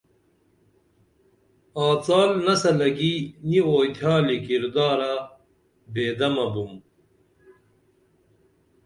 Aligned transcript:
آڅال 1.87 2.29
نسلہ 2.45 2.89
کی 2.97 3.13
نی 3.47 3.59
اوتھیالی 3.67 4.37
کردارہ 4.45 5.11
بے 5.93 6.05
دمہ 6.19 6.45
بُم 6.53 6.71